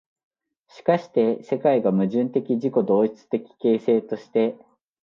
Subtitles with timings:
[0.67, 4.57] しかして世界が矛盾的自己同一的形成として、